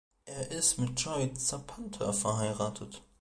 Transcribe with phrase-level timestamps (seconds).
[0.25, 3.03] Er ist mit Joy Zapanta verheiratet.